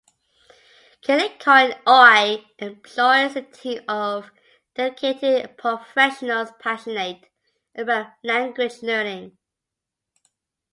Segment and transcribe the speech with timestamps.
[1.03, 4.31] Kielikone Oy employs a team of
[4.73, 7.29] dedicated professionals passionate
[7.75, 9.37] about language learning.